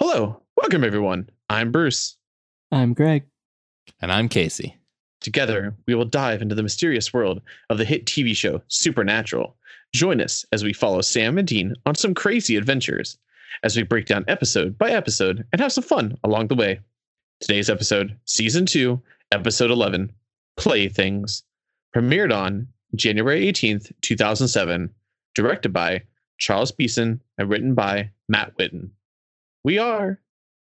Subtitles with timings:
[0.00, 1.28] Hello, welcome everyone.
[1.50, 2.18] I'm Bruce.
[2.70, 3.24] I'm Greg.
[4.00, 4.76] And I'm Casey.
[5.20, 9.56] Together, we will dive into the mysterious world of the hit TV show Supernatural.
[9.92, 13.18] Join us as we follow Sam and Dean on some crazy adventures,
[13.64, 16.78] as we break down episode by episode and have some fun along the way.
[17.40, 19.02] Today's episode, Season 2,
[19.32, 20.12] Episode 11
[20.56, 21.42] Playthings,
[21.92, 24.94] premiered on January 18th, 2007,
[25.34, 26.04] directed by
[26.38, 28.90] Charles Beeson and written by Matt Witten.
[29.68, 30.16] We are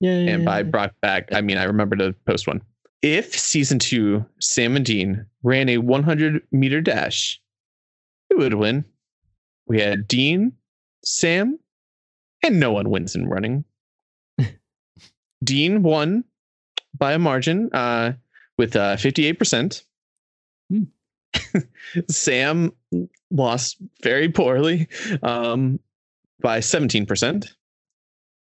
[0.00, 0.10] Yeah.
[0.10, 2.62] And by brought back, I mean I remember to post one.
[3.02, 7.40] If season two, Sam and Dean ran a 100 meter dash,
[8.28, 8.84] who would win?
[9.66, 10.52] We had Dean,
[11.04, 11.58] Sam,
[12.42, 13.64] and no one wins in running.
[15.44, 16.24] Dean won
[16.96, 18.14] by a margin uh,
[18.56, 19.84] with uh, 58%.
[20.70, 20.82] Hmm.
[22.10, 22.72] Sam
[23.30, 24.88] lost very poorly
[25.22, 25.80] um,
[26.40, 27.48] by 17%.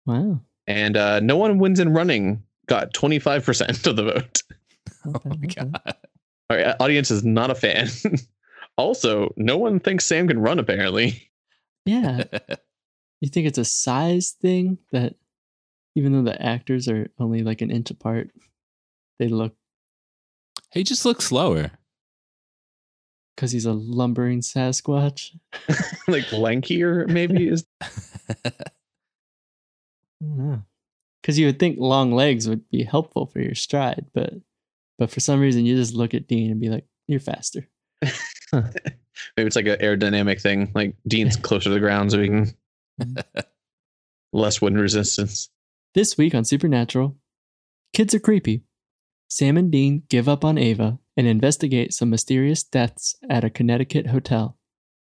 [0.06, 0.40] Wow.
[0.66, 4.42] And uh, no one wins in running got 25% of the vote.
[5.06, 5.66] Oh my okay.
[5.70, 5.96] god.
[6.48, 7.88] Our audience is not a fan.
[8.78, 11.30] also, no one thinks Sam can run, apparently.
[11.84, 12.24] Yeah.
[13.20, 15.14] You think it's a size thing that
[15.94, 18.30] even though the actors are only like an inch apart,
[19.18, 19.54] they look
[20.74, 21.70] he just looks slower.
[23.34, 25.30] Because he's a lumbering Sasquatch?
[26.08, 27.64] like lankier, maybe is
[30.20, 30.62] No,
[31.20, 34.34] Because you would think long legs would be helpful for your stride, but
[34.98, 37.68] but for some reason you just look at Dean and be like, "You're faster."
[38.52, 38.68] maybe
[39.38, 40.70] it's like an aerodynamic thing.
[40.74, 42.54] Like Dean's closer to the ground, so he can
[44.32, 45.50] less wind resistance.
[45.94, 47.16] This week on Supernatural,
[47.92, 48.62] kids are creepy.
[49.28, 54.08] Sam and Dean give up on Ava and investigate some mysterious deaths at a Connecticut
[54.08, 54.58] hotel.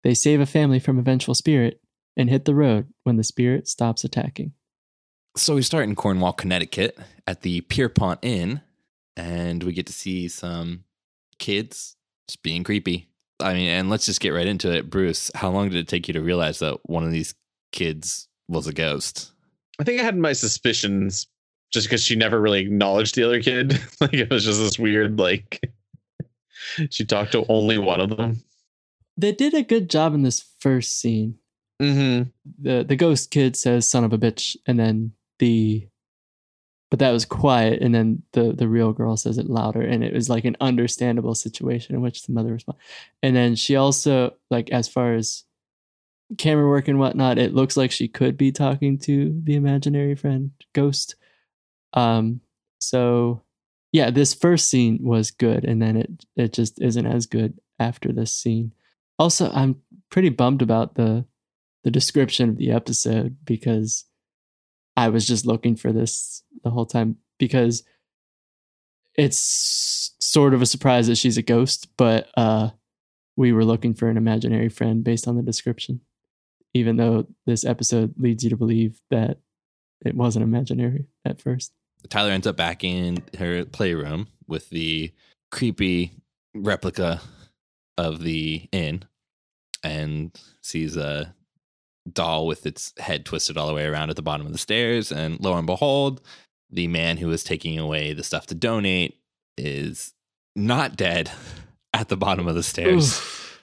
[0.03, 1.81] They save a family from a vengeful spirit
[2.15, 4.53] and hit the road when the spirit stops attacking.
[5.35, 6.97] So we start in Cornwall, Connecticut
[7.27, 8.61] at the Pierpont Inn,
[9.15, 10.83] and we get to see some
[11.39, 11.95] kids
[12.27, 13.09] just being creepy.
[13.39, 14.89] I mean, and let's just get right into it.
[14.89, 17.35] Bruce, how long did it take you to realize that one of these
[17.71, 19.31] kids was a ghost?
[19.79, 21.27] I think I had my suspicions
[21.71, 23.79] just because she never really acknowledged the other kid.
[24.01, 25.61] like it was just this weird, like
[26.89, 28.43] she talked to only one of them.
[29.17, 31.39] They did a good job in this first scene.
[31.81, 32.29] Mm-hmm.
[32.59, 35.87] The the ghost kid says son of a bitch and then the
[36.89, 40.13] but that was quiet and then the the real girl says it louder and it
[40.13, 42.81] was like an understandable situation in which the mother responds.
[43.21, 45.43] And then she also like as far as
[46.37, 50.51] camera work and whatnot, it looks like she could be talking to the imaginary friend
[50.73, 51.15] ghost.
[51.93, 52.41] Um
[52.79, 53.43] so
[53.91, 58.11] yeah, this first scene was good and then it it just isn't as good after
[58.11, 58.73] this scene.
[59.19, 61.25] Also, I'm pretty bummed about the
[61.83, 64.05] the description of the episode because
[64.95, 67.83] I was just looking for this the whole time because
[69.15, 72.71] it's sort of a surprise that she's a ghost, but uh
[73.35, 76.01] we were looking for an imaginary friend based on the description.
[76.73, 79.37] Even though this episode leads you to believe that
[80.03, 81.71] it wasn't imaginary at first.
[82.09, 85.11] Tyler ends up back in her playroom with the
[85.51, 86.11] creepy
[86.55, 87.21] replica
[87.97, 89.03] of the inn
[89.83, 91.33] and sees a
[92.11, 95.11] doll with its head twisted all the way around at the bottom of the stairs.
[95.11, 96.21] And lo and behold,
[96.69, 99.17] the man who was taking away the stuff to donate
[99.57, 100.13] is
[100.55, 101.31] not dead
[101.93, 103.17] at the bottom of the stairs.
[103.17, 103.61] Oof.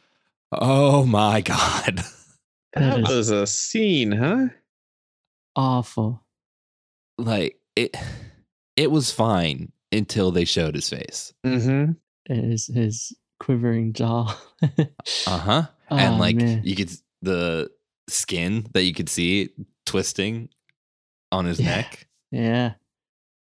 [0.53, 2.01] Oh my God.
[2.77, 4.49] That That is was a scene, huh?
[5.57, 6.23] awful.
[7.19, 7.97] Like it,
[8.77, 11.33] it was fine until they showed his face.
[11.45, 11.93] Mm-hmm.
[12.33, 14.37] His his quivering jaw.
[14.63, 15.63] Uh huh.
[15.91, 16.63] and Oh, like man.
[16.65, 16.91] you could
[17.23, 17.71] the
[18.09, 19.51] skin that you could see
[19.87, 20.49] twisting
[21.33, 21.77] on his Yeah.
[21.77, 22.07] neck.
[22.31, 22.73] yeah.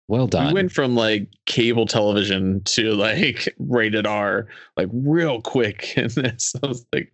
[0.07, 0.47] Well done.
[0.47, 4.47] We went from like cable television to like rated R,
[4.77, 6.53] like real quick in this.
[6.63, 7.11] I was like,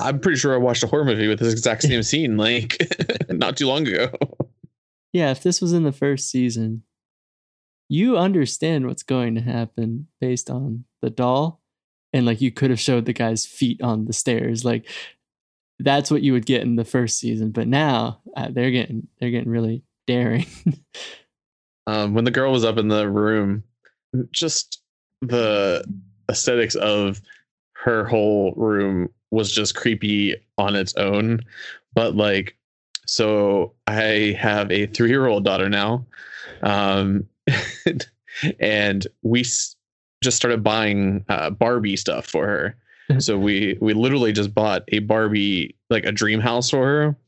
[0.00, 2.78] I'm pretty sure I watched a horror movie with this exact same scene, like
[3.28, 4.10] not too long ago.
[5.12, 6.82] Yeah, if this was in the first season,
[7.88, 11.60] you understand what's going to happen based on the doll.
[12.12, 14.64] And like you could have showed the guy's feet on the stairs.
[14.64, 14.88] Like
[15.78, 17.50] that's what you would get in the first season.
[17.50, 20.46] But now uh, they're getting they're getting really daring.
[21.86, 23.62] um, when the girl was up in the room,
[24.30, 24.80] just
[25.20, 25.84] the
[26.30, 27.20] aesthetics of
[27.74, 31.40] her whole room was just creepy on its own.
[31.94, 32.56] But like,
[33.06, 36.06] so I have a three year old daughter now.
[36.62, 37.26] Um,
[38.60, 39.76] and we s-
[40.22, 42.76] just started buying uh, Barbie stuff for her.
[43.20, 47.16] So we we literally just bought a Barbie like a dream house for her.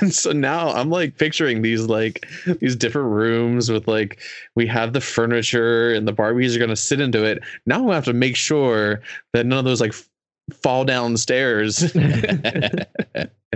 [0.00, 2.26] And so now I'm like picturing these like
[2.60, 4.18] these different rooms with like
[4.56, 7.42] we have the furniture and the Barbies are gonna sit into it.
[7.66, 9.00] Now we have to make sure
[9.34, 10.08] that none of those like f-
[10.52, 11.82] fall down stairs.
[11.94, 12.86] and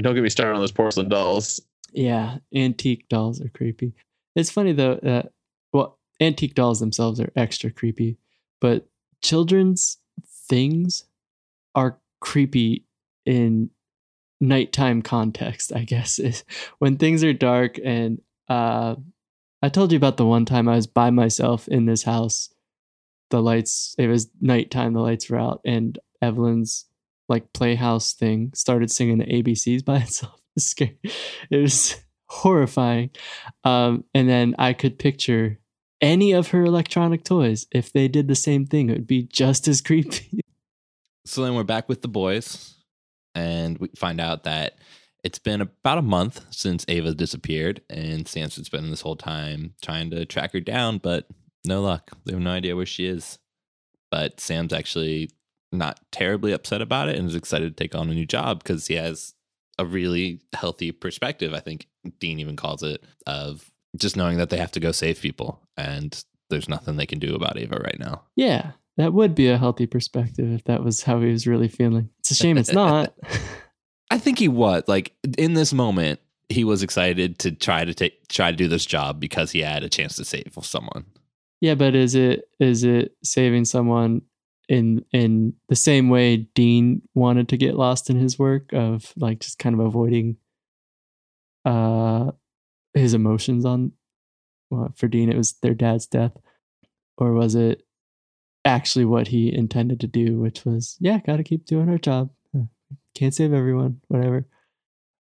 [0.01, 1.61] don't get me started on those porcelain dolls.
[1.93, 3.93] yeah, antique dolls are creepy.
[4.37, 5.33] It's funny though that
[5.73, 8.19] well, antique dolls themselves are extra creepy,
[8.61, 8.89] but
[9.23, 9.99] children's
[10.49, 11.05] things
[11.75, 12.85] are creepy
[13.25, 13.71] in
[14.41, 16.19] nighttime context, I guess.
[16.19, 16.45] Is
[16.79, 18.97] when things are dark and uh
[19.65, 22.53] I told you about the one time I was by myself in this house.
[23.31, 26.87] The lights it was nighttime, the lights were out, and Evelyn's
[27.29, 30.35] like playhouse thing started singing the ABCs by itself.
[30.35, 30.75] It was.
[31.51, 31.97] It was
[32.27, 33.11] horrifying.
[33.65, 35.59] Um, and then I could picture
[36.03, 37.67] any of her electronic toys.
[37.73, 40.41] If they did the same thing, it would be just as creepy.
[41.25, 42.75] So then we're back with the boys,
[43.35, 44.75] and we find out that
[45.23, 50.11] it's been about a month since Ava disappeared, and Samson's been this whole time trying
[50.11, 51.29] to track her down, but
[51.65, 52.11] no luck.
[52.25, 53.39] They have no idea where she is.
[54.11, 55.31] But Sam's actually
[55.71, 58.89] not terribly upset about it and is excited to take on a new job because
[58.89, 59.35] he has
[59.79, 61.55] a really healthy perspective.
[61.55, 61.87] I think
[62.21, 66.25] Dean even calls it of just knowing that they have to go save people, and
[66.51, 68.23] there's nothing they can do about Ava right now.
[68.37, 72.11] Yeah, that would be a healthy perspective if that was how he was really feeling.
[72.21, 73.15] It's a shame it's not.
[74.11, 76.21] I think he was like in this moment.
[76.49, 79.85] He was excited to try to take try to do this job because he had
[79.85, 81.07] a chance to save someone.
[81.63, 84.21] yeah, but is it is it saving someone
[84.69, 89.41] in in the same way Dean wanted to get lost in his work of like
[89.41, 90.37] just kind of avoiding
[91.65, 92.33] uh
[92.95, 93.93] his emotions on
[94.71, 96.33] well, for Dean it was their dad's death
[97.19, 97.83] or was it
[98.65, 102.31] actually what he intended to do which was yeah got to keep doing our job
[102.57, 102.63] Uh,
[103.15, 104.47] can't save everyone whatever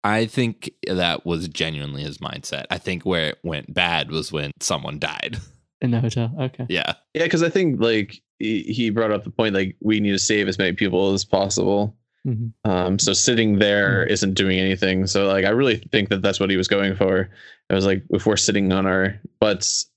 [0.02, 2.66] I think that was genuinely his mindset.
[2.70, 5.38] I think where it went bad was when someone died.
[5.82, 6.94] in the hotel okay yeah.
[7.14, 10.20] Yeah, because I think like he he brought up the point like we need to
[10.20, 11.96] save as many people as possible.
[12.30, 12.54] Mhm.
[12.66, 15.08] Um, so sitting there isn't doing anything.
[15.08, 17.30] So like I really think that that's what he was going for.
[17.70, 19.90] It was like if we're sitting on our butts,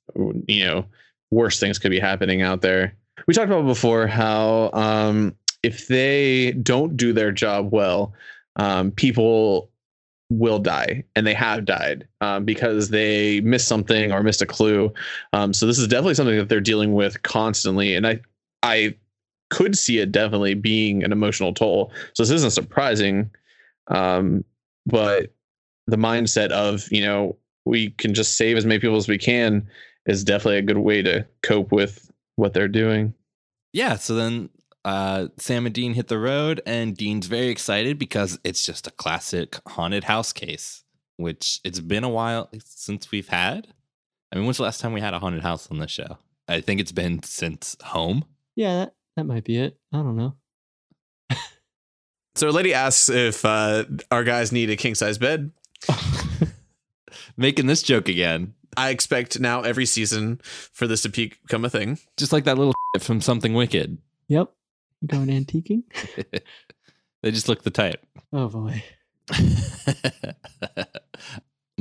[0.47, 0.87] you know,
[1.31, 2.95] worse things could be happening out there.
[3.27, 8.15] We talked about before how um, if they don't do their job well,
[8.57, 9.71] um, people
[10.31, 14.91] will die and they have died um, because they missed something or missed a clue
[15.35, 18.19] um, so this is definitely something that they're dealing with constantly and i
[18.63, 18.95] i
[19.53, 23.31] could see it definitely being an emotional toll so this isn't surprising
[23.89, 24.45] um,
[24.87, 25.33] but
[25.87, 29.67] the mindset of you know we can just save as many people as we can
[30.07, 33.15] is definitely a good way to cope with what they're doing
[33.73, 33.97] Yeah.
[33.97, 34.51] So then
[34.85, 38.91] uh, Sam and Dean hit the road, and Dean's very excited because it's just a
[38.91, 40.85] classic haunted house case,
[41.17, 43.69] which it's been a while since we've had.
[44.33, 46.19] I mean, when's the last time we had a haunted house on this show?
[46.49, 48.25] I think it's been since Home.
[48.57, 50.37] yeah that, that might be it i don't know
[52.35, 55.53] So, a lady asks if uh, our guys need a king size bed.
[57.37, 60.41] Making this joke again, I expect now every season
[60.73, 61.99] for this to become a thing.
[62.17, 63.99] just like that little from Something Wicked.
[64.29, 64.51] yep
[65.07, 65.83] going antiquing
[67.23, 68.03] they just look the type.
[68.33, 68.83] oh boy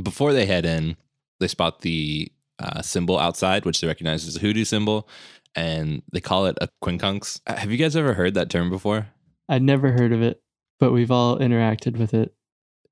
[0.02, 0.98] Before they head in,
[1.40, 5.08] they spot the uh, symbol outside, which they recognize as a hoodoo symbol,
[5.55, 7.41] and they call it a quincunx.
[7.48, 9.08] Uh, Have you guys ever heard that term before?
[9.50, 10.41] I'd never heard of it,
[10.79, 12.34] but we've all interacted with it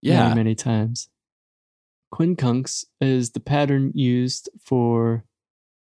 [0.04, 1.10] many, many times.
[2.14, 5.26] Quincunx is the pattern used for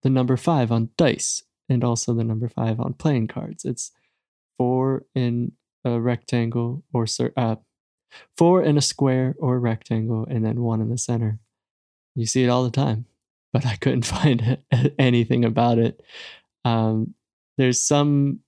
[0.03, 3.65] the number five on dice and also the number five on playing cards.
[3.65, 3.93] It's
[4.59, 5.53] four in
[5.85, 7.57] a rectangle or uh,
[8.37, 11.39] four in a square or rectangle, and then one in the center.
[12.15, 13.07] You see it all the time,
[13.53, 14.59] but I couldn't find
[14.99, 16.03] anything about it.
[16.65, 17.15] Um,
[17.59, 18.41] there's some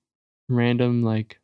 [0.48, 1.40] random like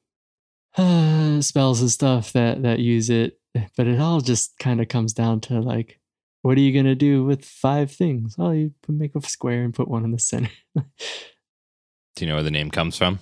[1.42, 3.38] spells and stuff that that use it,
[3.76, 5.98] but it all just kind of comes down to like,
[6.42, 8.36] what are you gonna do with five things?
[8.38, 10.50] Oh, you make a square and put one in the center.
[10.74, 13.18] Do you know where the name comes from?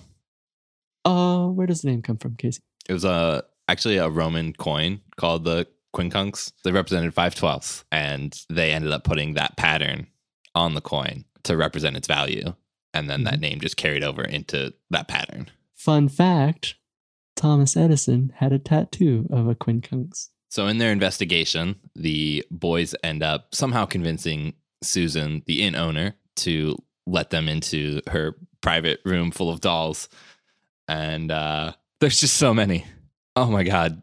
[1.05, 2.61] Oh, where does the name come from, Casey?
[2.89, 6.51] It was a actually a Roman coin called the quincunx.
[6.63, 10.07] They represented five twelfths, and they ended up putting that pattern
[10.55, 12.53] on the coin to represent its value.
[12.93, 15.49] And then that name just carried over into that pattern.
[15.75, 16.75] Fun fact
[17.35, 20.29] Thomas Edison had a tattoo of a quincunx.
[20.49, 26.75] So in their investigation, the boys end up somehow convincing Susan, the inn owner, to
[27.07, 30.09] let them into her private room full of dolls.
[30.87, 32.85] And uh, there's just so many.
[33.35, 34.01] Oh my god.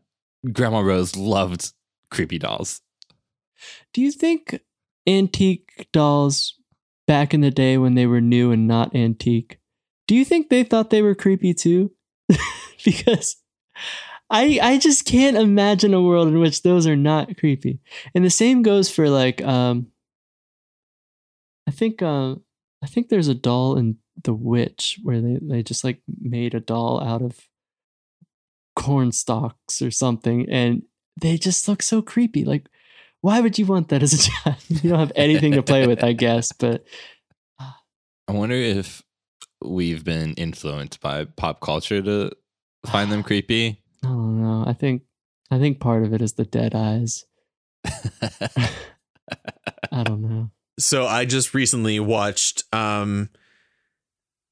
[0.52, 1.72] Grandma Rose loved
[2.10, 2.80] creepy dolls.
[3.92, 4.60] Do you think
[5.06, 6.54] antique dolls
[7.08, 9.58] back in the day when they were new and not antique,
[10.06, 11.90] do you think they thought they were creepy too?
[12.84, 13.36] because
[14.30, 17.80] I I just can't imagine a world in which those are not creepy.
[18.14, 19.88] And the same goes for like um
[21.66, 22.36] I think uh,
[22.82, 26.60] I think there's a doll in The Witch where they, they just like made a
[26.60, 27.38] doll out of
[28.74, 30.82] corn stalks or something and
[31.20, 32.44] they just look so creepy.
[32.44, 32.68] Like
[33.20, 34.56] why would you want that as a child?
[34.68, 36.84] you don't have anything to play with, I guess, but
[37.60, 39.02] I wonder if
[39.64, 42.30] we've been influenced by pop culture to
[42.86, 43.82] find them creepy.
[44.04, 44.64] I don't know.
[44.66, 45.02] I think
[45.50, 47.24] I think part of it is the dead eyes.
[49.92, 50.50] I don't know.
[50.78, 53.30] So I just recently watched um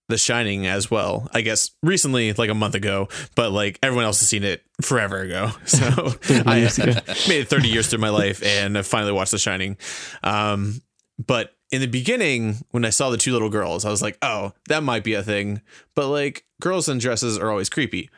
[0.08, 1.28] The Shining as well.
[1.34, 5.18] I guess recently, like a month ago, but like everyone else has seen it forever
[5.20, 5.50] ago.
[5.66, 5.86] So
[6.46, 7.00] I ago.
[7.28, 9.76] made it 30 years through my life and I finally watched The Shining.
[10.22, 10.80] Um,
[11.25, 14.52] but in the beginning, when I saw the two little girls, I was like, oh,
[14.68, 15.60] that might be a thing.
[15.96, 18.08] But like girls in dresses are always creepy.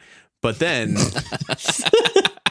[0.43, 0.97] But then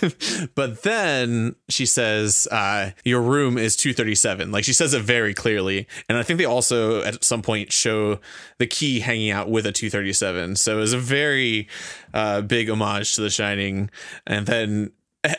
[0.54, 4.50] but then she says, uh, your room is 237.
[4.50, 5.86] Like she says it very clearly.
[6.08, 8.20] And I think they also at some point show
[8.58, 10.56] the key hanging out with a 237.
[10.56, 11.68] So it was a very
[12.14, 13.90] uh, big homage to The Shining.
[14.26, 14.92] And then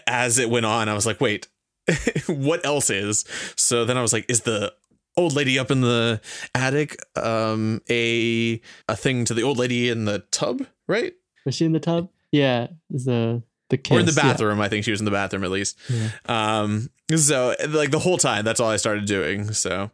[0.08, 1.48] as it went on, I was like, wait,
[2.28, 3.26] what else is?
[3.56, 4.74] So then I was like, is the
[5.18, 6.22] old lady up in the
[6.56, 11.14] attic um a a thing to the old lady in the tub, right?
[11.46, 12.10] Was she in the tub?
[12.32, 13.96] Yeah, Is the the kiss.
[13.98, 14.22] or in the yeah.
[14.22, 14.62] bathroom.
[14.62, 15.78] I think she was in the bathroom at least.
[15.90, 16.10] Yeah.
[16.28, 19.52] Um, so like the whole time, that's all I started doing.
[19.54, 19.90] So,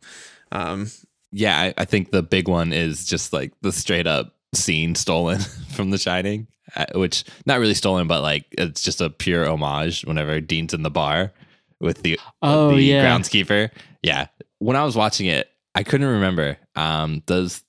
[0.52, 0.92] um,
[1.32, 5.40] yeah, I, I think the big one is just like the straight up scene stolen
[5.74, 10.04] from The Shining, uh, which not really stolen, but like it's just a pure homage.
[10.06, 11.32] Whenever Dean's in the bar
[11.80, 13.06] with the Oh, the yeah.
[13.06, 13.70] groundskeeper,
[14.04, 14.28] yeah.
[14.60, 16.58] When I was watching it, I couldn't remember.
[16.76, 17.64] Um, does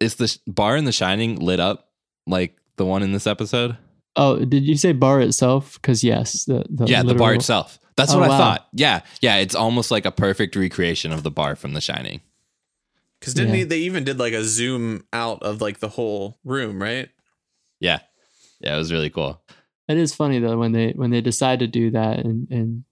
[0.00, 1.88] is the sh- bar in The Shining lit up
[2.26, 3.76] like the one in this episode?
[4.16, 5.74] Oh, did you say bar itself?
[5.74, 7.78] Because yes, the, the yeah, the bar itself.
[7.96, 8.66] That's Oh, what I thought.
[8.72, 9.36] Yeah, yeah.
[9.36, 12.20] It's almost like a perfect recreation of the bar from The Shining.
[13.20, 13.56] because didn't Yeah.
[13.58, 17.08] he, they even did like a zoom out of like the whole room, right?
[17.80, 18.00] Yeah,
[18.60, 18.74] yeah.
[18.74, 19.40] It was really cool.
[19.88, 22.84] It is funny though when they when they decide to do that and and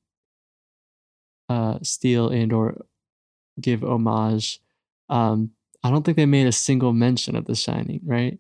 [1.48, 2.84] uh steal and or
[3.60, 4.60] give homage.
[5.08, 5.50] Um,
[5.82, 8.38] I don't think they made a single mention of The Shining, right?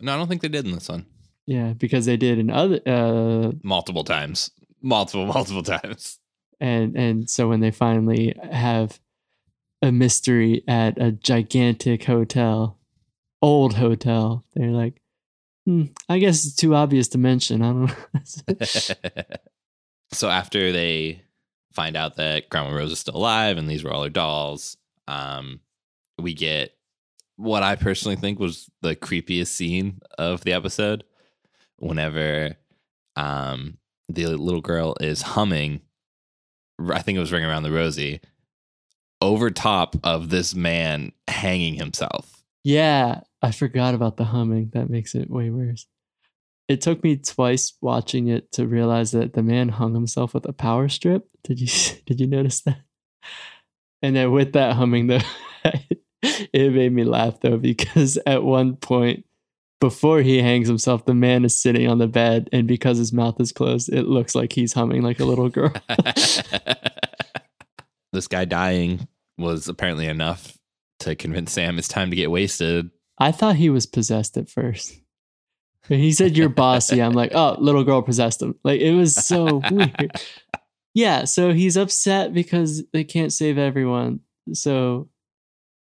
[0.00, 1.06] No, I don't think they did in this one.
[1.46, 6.18] Yeah, because they did in other uh multiple times multiple multiple times
[6.60, 9.00] and and so when they finally have
[9.82, 12.78] a mystery at a gigantic hotel,
[13.42, 15.02] old hotel, they're like,
[15.66, 17.62] hmm, I guess it's too obvious to mention.
[17.62, 17.86] I don't
[18.48, 18.66] know.
[20.12, 21.24] so after they
[21.72, 24.76] find out that grandma rose is still alive and these were all her dolls
[25.08, 25.58] um
[26.18, 26.76] we get
[27.36, 31.02] what i personally think was the creepiest scene of the episode
[31.82, 32.56] whenever
[33.16, 35.80] um the little girl is humming
[36.90, 38.20] i think it was ring around the rosie
[39.20, 44.70] over top of this man hanging himself yeah, I forgot about the humming.
[44.72, 45.86] That makes it way worse.
[46.68, 50.52] It took me twice watching it to realize that the man hung himself with a
[50.52, 51.28] power strip.
[51.42, 51.66] Did you
[52.06, 52.80] did you notice that?
[54.00, 55.20] And then with that humming though,
[56.22, 59.24] it made me laugh though because at one point
[59.82, 63.40] before he hangs himself, the man is sitting on the bed, and because his mouth
[63.40, 65.72] is closed, it looks like he's humming like a little girl.
[68.12, 70.56] this guy dying was apparently enough
[71.00, 72.92] to convince Sam it's time to get wasted.
[73.18, 74.96] I thought he was possessed at first.
[75.88, 78.54] When he said you're bossy, I'm like, oh, little girl possessed him.
[78.62, 80.12] Like it was so weird.
[80.94, 84.20] Yeah, so he's upset because they can't save everyone.
[84.52, 85.08] So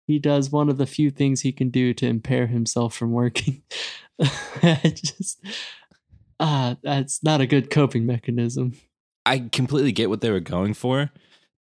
[0.07, 3.61] he does one of the few things he can do to impair himself from working.
[4.83, 5.39] Just
[6.39, 8.73] ah, that's not a good coping mechanism.
[9.25, 11.11] I completely get what they were going for,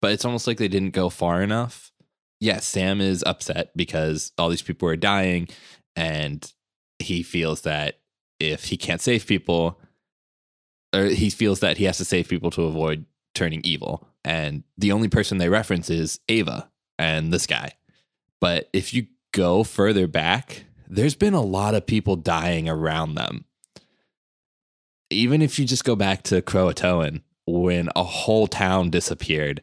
[0.01, 1.91] but it's almost like they didn't go far enough.
[2.39, 5.47] Yeah, Sam is upset because all these people are dying,
[5.95, 6.49] and
[6.99, 7.99] he feels that
[8.39, 9.79] if he can't save people,
[10.93, 14.07] or he feels that he has to save people to avoid turning evil.
[14.23, 17.73] And the only person they reference is Ava and this guy.
[18.41, 23.45] But if you go further back, there's been a lot of people dying around them.
[25.09, 29.61] Even if you just go back to Croatoan, when a whole town disappeared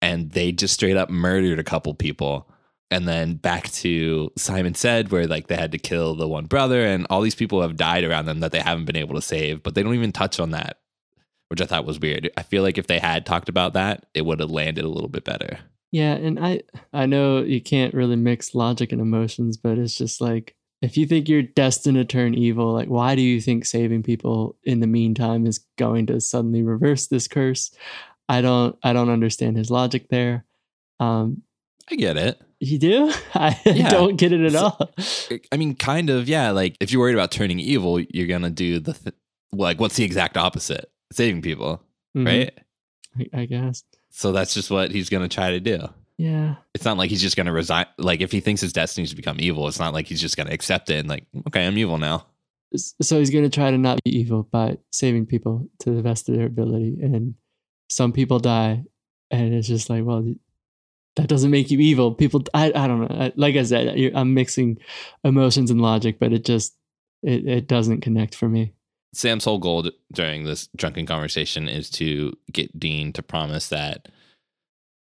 [0.00, 2.48] and they just straight up murdered a couple people.
[2.90, 6.84] And then back to Simon said, where like they had to kill the one brother,
[6.84, 9.62] and all these people have died around them that they haven't been able to save,
[9.62, 10.78] but they don't even touch on that,
[11.48, 12.30] which I thought was weird.
[12.36, 15.10] I feel like if they had talked about that, it would have landed a little
[15.10, 15.58] bit better.
[15.92, 20.20] Yeah, and I I know you can't really mix logic and emotions, but it's just
[20.20, 24.02] like if you think you're destined to turn evil, like why do you think saving
[24.02, 27.70] people in the meantime is going to suddenly reverse this curse?
[28.28, 30.44] I don't I don't understand his logic there.
[31.00, 31.42] Um
[31.90, 32.38] I get it.
[32.60, 33.10] you do?
[33.34, 33.88] I Yeah.
[33.88, 34.90] don't get it at So- all.
[35.50, 36.50] I mean, kind of, yeah.
[36.50, 39.14] Like if you're worried about turning evil, you're gonna do the th-
[39.52, 40.90] like what's the exact opposite?
[41.12, 41.82] Saving people,
[42.14, 42.58] Mhm, right?
[43.34, 43.82] I, I guess.
[44.10, 45.88] So that's just what he's gonna try to do.
[46.16, 46.56] Yeah.
[46.74, 47.86] It's not like he's just gonna resign.
[47.98, 50.36] Like if he thinks his destiny is to become evil, it's not like he's just
[50.36, 52.26] gonna accept it and like, okay, I'm evil now.
[52.76, 56.28] So he's going to try to not be evil by saving people to the best
[56.28, 56.98] of their ability.
[57.00, 57.34] And
[57.88, 58.84] some people die.
[59.30, 60.34] And it's just like, well,
[61.16, 62.12] that doesn't make you evil.
[62.12, 63.24] People, I, I don't know.
[63.24, 64.78] I, like I said, I'm mixing
[65.24, 66.76] emotions and logic, but it just,
[67.22, 68.74] it, it doesn't connect for me.
[69.14, 74.08] Sam's whole goal during this drunken conversation is to get Dean to promise that,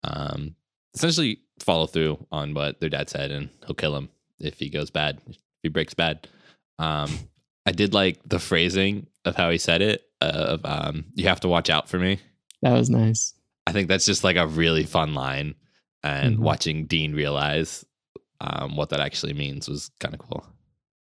[0.04, 0.56] um,
[0.94, 4.90] essentially follow through on what their dad said, and he'll kill him if he goes
[4.90, 6.28] bad, if he breaks bad.
[6.80, 7.18] Um,
[7.66, 10.04] I did like the phrasing of how he said it.
[10.22, 12.20] Of um, you have to watch out for me.
[12.62, 13.34] That was nice.
[13.68, 15.56] I think that's just like a really fun line,
[16.02, 16.42] and Mhm.
[16.42, 17.86] watching Dean realize
[18.42, 20.44] um, what that actually means was kind of cool.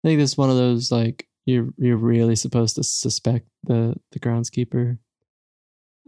[0.04, 3.96] I think this is one of those, like, you're, you're really supposed to suspect the,
[4.12, 4.98] the groundskeeper.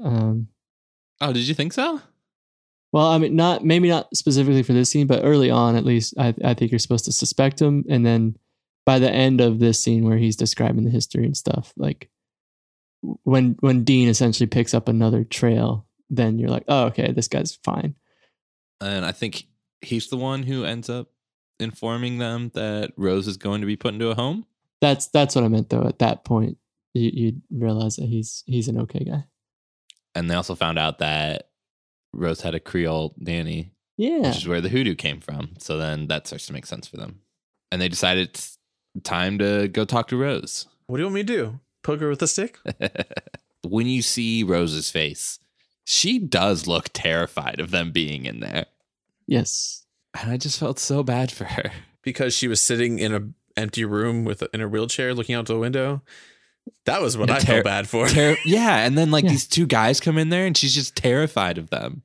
[0.02, 0.48] Um,
[1.20, 2.00] Oh, did you think so?
[2.92, 6.14] Well, I mean, not maybe not specifically for this scene, but early on, at least,
[6.18, 8.36] I, I think you're supposed to suspect him, and then
[8.86, 12.10] by the end of this scene where he's describing the history and stuff, like
[13.02, 17.54] when when Dean essentially picks up another trail, then you're like, oh, okay, this guy's
[17.62, 17.94] fine.
[18.80, 19.44] And I think
[19.82, 21.10] he's the one who ends up
[21.60, 24.46] informing them that Rose is going to be put into a home.
[24.80, 25.86] That's that's what I meant though.
[25.86, 26.58] At that point,
[26.94, 29.24] you you realize that he's he's an okay guy.
[30.14, 31.50] And they also found out that
[32.12, 35.50] Rose had a Creole nanny, Yeah, which is where the hoodoo came from.
[35.58, 37.20] So then that starts to make sense for them.
[37.70, 38.58] And they decided it's
[39.04, 40.66] time to go talk to Rose.
[40.86, 41.60] What do you want me to do?
[41.82, 42.58] Poke her with a stick?
[43.62, 45.38] when you see Rose's face,
[45.84, 48.66] she does look terrified of them being in there.
[49.26, 49.86] yes,
[50.20, 51.70] And I just felt so bad for her.
[52.02, 53.28] Because she was sitting in a
[53.60, 56.02] empty room with in a wheelchair looking out the window.
[56.86, 58.08] That was what Yeah, I ter- felt bad for.
[58.08, 59.30] Ter- yeah, and then like Yeah.
[59.30, 62.02] these two guys come in there and she's just terrified of them.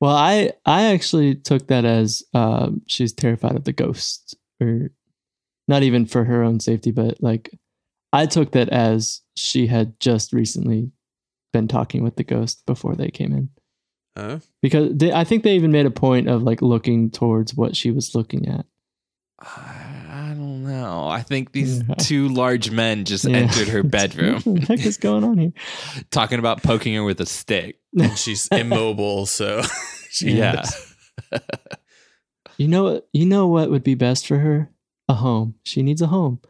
[0.00, 4.90] Well, I I actually took that as um, she's terrified of the ghost, or
[5.68, 7.58] not even for her own safety, but like
[8.12, 10.90] I took that as she had just recently
[11.52, 13.48] been talking with the ghost before they came in,
[14.16, 14.40] Huh?
[14.60, 17.90] because they, I think they even made a point of like looking towards what she
[17.90, 18.66] was looking at.
[19.40, 19.83] I
[20.64, 21.06] don't know.
[21.08, 21.94] I think these Yeah.
[21.98, 23.36] two large men just Yeah.
[23.38, 25.52] entered her bedroom what the heck is going on here?
[26.10, 27.78] talking about poking her with a stick.
[27.98, 29.62] And she's immobile, so
[30.10, 30.64] she Yeah.
[32.56, 33.08] You know what?
[33.12, 34.70] You know what would be best for her?
[35.08, 35.54] A home.
[35.64, 36.40] She needs a home.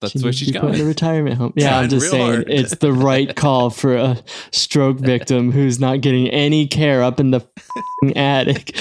[0.00, 1.52] That's what She where to she's be put a retirement home.
[1.56, 2.50] Yeah, I'm just saying hard.
[2.50, 4.18] it's the right call for a
[4.52, 7.42] stroke victim who's not getting any care up in the
[8.14, 8.76] attic.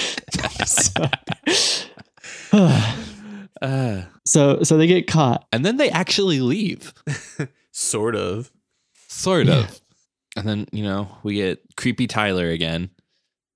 [4.33, 5.45] So, so they get caught.
[5.51, 6.93] and then they actually leave,
[7.71, 8.51] sort of.
[9.07, 9.59] sort Yeah.
[9.65, 9.81] of.
[10.35, 12.89] And then, you know, we get creepy Tyler again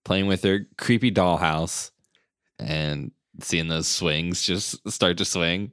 [0.06, 1.90] playing with her creepy dollhouse
[2.60, 3.12] and
[3.42, 5.72] seeing those swings just start to swing.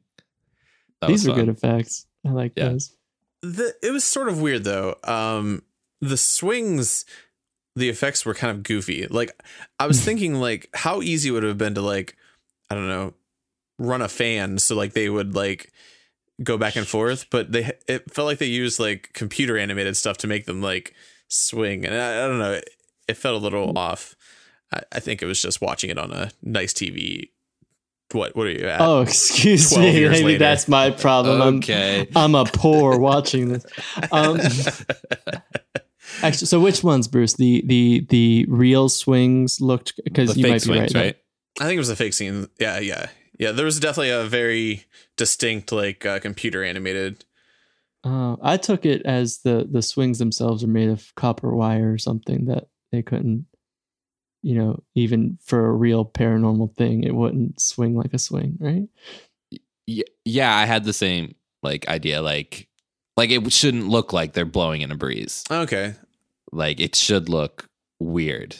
[1.01, 2.07] That These was are good effects.
[2.27, 2.71] I like Yeah.
[2.71, 2.97] those.
[3.43, 4.97] The it was sort of weird though.
[5.05, 5.62] Um
[6.01, 7.05] the swings
[7.77, 9.07] the effects were kind of goofy.
[9.07, 9.38] Like
[9.79, 12.17] I was thinking like how easy would it have been to like
[12.71, 13.12] I don't know
[13.78, 15.72] run a fan so like they would like
[16.42, 20.16] go back and forth, but they it felt like they used like computer animated stuff
[20.18, 20.94] to make them like
[21.28, 22.70] swing, and I, I don't know, it,
[23.08, 24.16] it felt a little off.
[24.72, 27.30] I, I think it was just watching it on a nice TV.
[28.12, 28.80] What what are you at?
[28.80, 29.92] Oh, excuse me.
[29.92, 30.38] Maybe later.
[30.38, 31.40] that's my problem.
[31.40, 32.06] I'm- Okay.
[32.14, 33.64] I'm, a poor watching this.
[34.12, 34.38] Um,
[36.22, 37.34] actually, so which ones, Bruce?
[37.34, 41.04] The the the real swings looked because you might be swings, right.
[41.04, 41.16] right?
[41.60, 42.48] I think it was a fake scene.
[42.60, 43.06] Yeah, yeah,
[43.44, 43.52] yeah.
[43.52, 44.85] There was definitely a very
[45.16, 47.24] distinct like uh, computer animated
[48.04, 51.98] Uh, I took it as the the swings themselves are made of copper wire or
[51.98, 53.46] something that they couldn't,
[54.42, 58.88] you know, even for a real paranormal thing, it wouldn't swing like a swing, right?
[59.87, 62.20] Yeah, yeah, I had the same like idea.
[62.20, 62.68] Like,
[63.16, 65.44] like it shouldn't look like they're blowing in a breeze.
[65.50, 65.94] Okay,
[66.52, 68.57] Like it should look weird.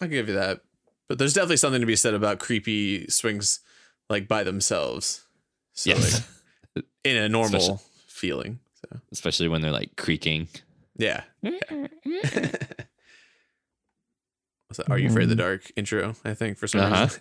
[0.00, 0.60] I can give you that.
[1.08, 3.60] But there's definitely something to be said about creepy swings
[4.12, 5.24] like by themselves.
[5.72, 6.24] So yes,
[6.76, 8.60] like in a normal Especially- feeling.
[8.80, 10.46] So especially when they're like creaking.
[10.96, 11.22] yeah.
[11.42, 11.58] What's
[14.78, 14.90] that?
[14.90, 15.38] Are you afraid of the Mm.
[15.38, 16.14] dark intro?
[16.24, 17.08] I think for some Uh-huh.
[17.08, 17.20] reason.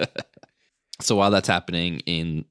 [1.00, 2.44] so while that's happening in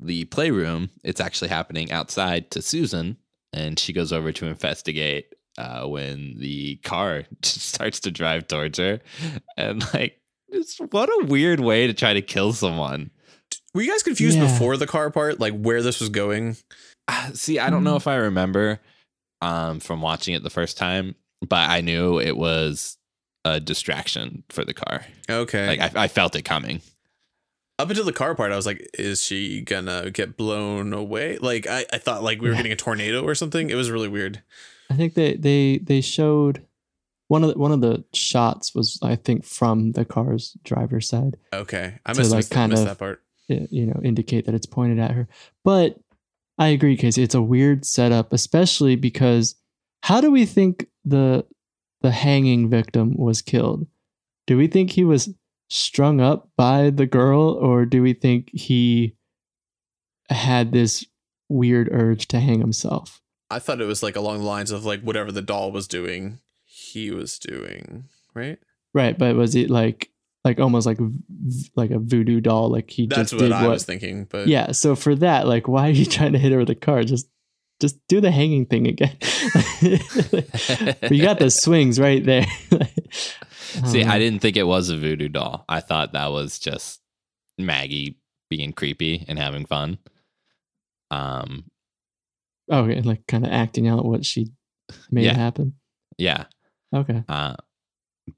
[0.00, 3.16] the playroom, it's actually happening outside to Susan,
[3.52, 9.00] and she goes over to investigate uh, when the car starts to drive towards her,
[9.56, 13.10] and like, it's what a weird way to try to kill someone.
[13.74, 14.44] Were you guys confused Yeah.
[14.52, 16.56] before the car part, like where this was going?
[17.08, 18.80] Ah, See, I don't know if I remember
[19.42, 21.14] um, from watching it the first time,
[21.46, 22.96] but I knew it was
[23.44, 25.04] a distraction for the car.
[25.28, 25.66] Okay.
[25.76, 26.80] Like I, I felt it coming.
[27.78, 31.38] Up until the car part, I was like, is she gonna get blown away?
[31.38, 32.58] Like I, I thought like we were Yeah.
[32.60, 33.68] getting a tornado or something.
[33.68, 34.42] It was really weird.
[34.88, 36.64] I think they they they showed
[37.28, 41.36] one of the, one of the shots was I think from the car's driver's side.
[41.52, 41.98] Okay.
[42.04, 43.20] I missed, like, kind missed of- that part.
[43.50, 45.28] Eh, you know indicate that it's pointed at her
[45.64, 45.98] but
[46.56, 49.56] i agree casey it's a weird setup especially because
[50.04, 51.44] how do we think the
[52.00, 53.86] the hanging victim was killed
[54.46, 55.28] do we think he was
[55.68, 59.14] strung up by the girl or do we think he
[60.30, 61.04] had this
[61.50, 65.02] weird urge to hang himself I thought it was like along the lines of like
[65.02, 66.40] whatever the doll was doing,
[66.94, 68.04] he was doing,
[68.34, 68.58] right?
[68.94, 70.10] right but was it like
[70.44, 73.62] like almost like v- like a voodoo doll like he That's just what did I
[73.64, 74.24] what was thinking.
[74.30, 76.74] But yeah so for that like why are you trying to hit her with a
[76.74, 77.26] car just
[77.80, 79.16] just do the hanging thing again
[79.80, 82.46] But you got the swings right there
[83.86, 85.64] See, Um, I didn't think it was a voodoo doll.
[85.68, 87.00] I thought that was just
[87.58, 89.98] Maggie being creepy and having fun.
[91.10, 91.64] Um,
[92.72, 94.46] okay like kind of acting out what she
[95.10, 95.34] made Yeah.
[95.36, 95.74] happen
[96.16, 96.44] yeah.
[96.94, 97.54] Okay Uh,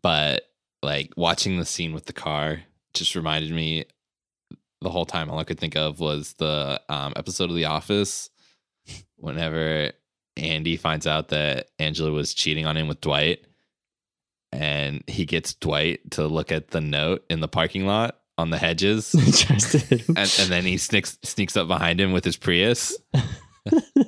[0.02, 0.42] but
[0.82, 2.60] like watching the scene with the car
[2.94, 3.84] just reminded me
[4.80, 8.30] the whole time all I could think of was the um, episode of The Office
[9.16, 9.92] whenever
[10.36, 13.44] Andy finds out that Angela was cheating on him with Dwight
[14.52, 18.58] and he gets Dwight to look at the note in the parking lot on the
[18.58, 20.14] hedges Tries to hit him.
[20.18, 22.96] and, and then he sneaks sneaks up behind him with his Prius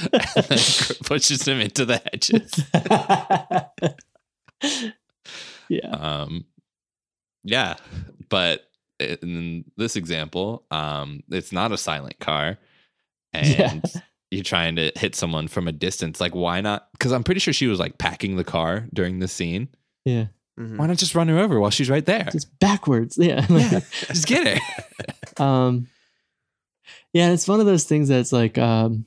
[1.04, 2.64] pushes him into the hedges.
[5.68, 6.44] yeah Um,
[7.42, 7.76] yeah,
[8.28, 8.64] but
[8.98, 12.58] in this example, um, it's not a silent car,
[13.32, 14.00] and Yeah.
[14.30, 16.20] you're trying to hit someone from a distance.
[16.20, 16.88] Like, why not?
[16.92, 19.68] Because I'm pretty sure she was like packing the car during the scene.
[20.04, 20.26] yeah
[20.58, 20.76] Mhm.
[20.76, 22.24] Why not just run her over while she's right there?
[22.30, 25.42] just backwards yeah Yeah, just get her.
[25.42, 25.86] um
[27.14, 29.06] yeah it's one of those things that's like um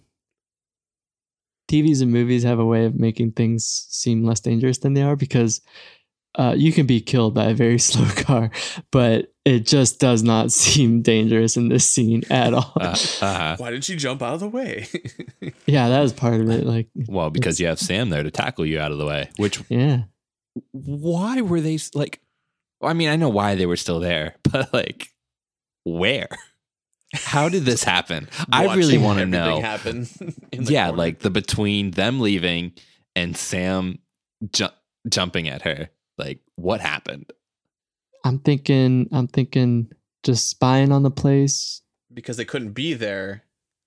[1.73, 5.15] tvs and movies have a way of making things seem less dangerous than they are
[5.15, 5.62] because
[6.36, 8.49] uh, you can be killed by a very slow car
[8.91, 13.55] but it just does not seem dangerous in this scene at all Uh, uh-huh.
[13.57, 14.88] Why did she jump out of the way?
[15.65, 18.65] yeah that was part of it like Well, because you have Sam there to tackle
[18.65, 19.29] you out of the way.
[19.38, 20.03] Which yeah
[20.71, 22.21] why were they like?
[22.81, 25.09] I mean, I know why they were still there, but like,
[25.83, 26.27] where?
[27.13, 28.28] How did this happen?
[28.52, 29.62] I really want to everything know.
[29.62, 30.08] Happen
[30.52, 30.97] in the yeah, corner.
[30.97, 32.73] like the between them leaving
[33.15, 33.99] and Sam
[34.52, 34.67] ju-
[35.08, 35.89] jumping at her.
[36.17, 37.32] Like, what happened?
[38.26, 39.91] i'm thinking i'm thinking
[40.23, 41.82] just spying on the place
[42.13, 43.43] because they couldn't be there.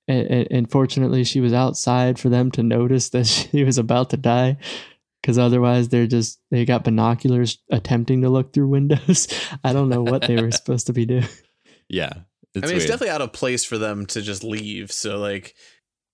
[0.09, 4.11] and, and, and fortunately she was outside for them to notice that she was about
[4.11, 4.59] to die
[5.23, 9.27] because otherwise they're just they got binoculars attempting to look through windows
[9.65, 11.25] i don't know what they were supposed to be doing
[11.89, 12.13] Yeah,
[12.57, 12.83] it's I mean, weird.
[12.83, 14.91] it's definitely out of place for them to just leave.
[14.91, 15.55] So, like,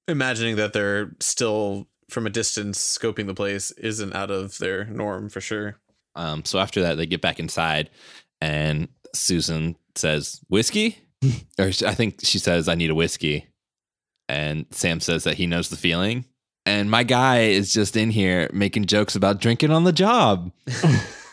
[0.08, 5.28] imagining that they're still from a distance scoping the place isn't out of their norm
[5.28, 5.76] for sure.
[6.16, 7.90] Um, so after that, they get back inside,
[8.40, 10.98] and Susan says, "Whiskey,"
[11.58, 13.46] or I think she says, "I need a whiskey,"
[14.28, 16.26] and Sam says that he knows the feeling.
[16.66, 20.52] And my guy is just in here making jokes about drinking on the job.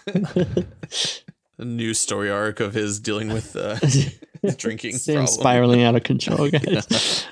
[1.59, 3.77] A new story arc of his dealing with uh,
[4.55, 5.39] drinking Sam problem.
[5.39, 7.27] spiraling out of control guys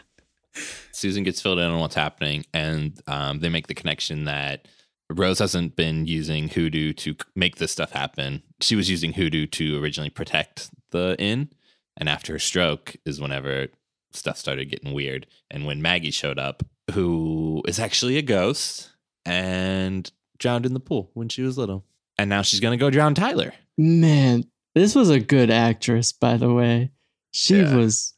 [0.91, 4.67] Susan gets filled in on what's happening, and um, they make the connection that
[5.11, 8.41] Rose hasn't been using hoodoo to make this stuff happen.
[8.61, 11.51] She was using hoodoo to originally protect the inn,
[11.95, 13.67] and after her stroke is whenever
[14.11, 15.27] stuff started getting weird.
[15.51, 16.63] And when Maggie showed up,
[16.93, 18.91] who is actually a ghost
[19.25, 21.85] and drowned in the pool when she was little.
[22.17, 23.53] And now she's going to go drown Tyler.
[23.77, 24.43] Man,
[24.75, 26.91] this was a good actress, by the way.
[27.31, 27.75] She Yeah.
[27.75, 28.13] was.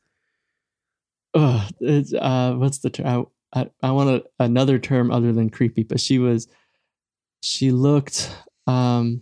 [1.34, 1.68] Oh,
[2.20, 3.28] uh, what's the term?
[3.54, 6.48] I, I, I want a, another term other than creepy, but she was.
[7.42, 8.32] She looked
[8.68, 9.22] um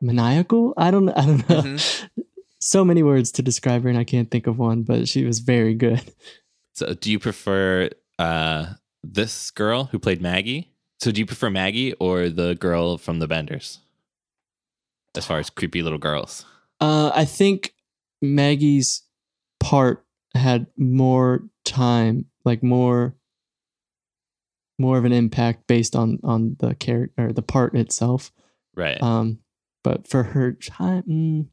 [0.00, 0.74] maniacal.
[0.76, 1.08] I don't.
[1.10, 1.62] I don't know.
[1.62, 2.08] Mhm.
[2.60, 4.84] So many words to describe her, and I can't think of one.
[4.84, 6.00] But she was very good.
[6.72, 10.72] So do you prefer uh, this girl who played Maggie?
[10.98, 13.80] So do you prefer Maggie or the girl from the Benders?
[15.16, 16.44] As far as creepy little girls.
[16.80, 17.72] Uh, I think
[18.20, 19.02] Maggie's
[19.60, 23.14] part had more time, like more,
[24.78, 28.32] more of an impact based on on the character or the part itself.
[28.74, 29.00] Right.
[29.00, 29.38] Um,
[29.84, 31.50] but for her time,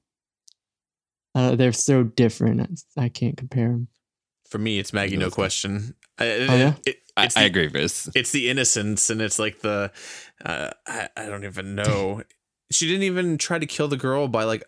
[1.36, 2.82] uh, they're so different.
[2.97, 3.88] I, I can't compare them.
[4.50, 5.93] For me, it's Maggie, no question.
[6.17, 6.74] I, Oh, yeah?
[6.86, 8.10] it- I, it's I the- agree, Bruce.
[8.15, 9.91] It's the innocence, and it's like the
[10.43, 12.24] uh, I, I don't even know.
[12.73, 14.63] She didn't even try to kill the girl by like